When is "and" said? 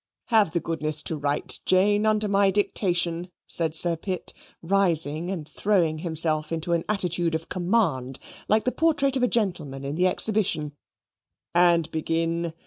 5.29-5.47, 11.53-11.91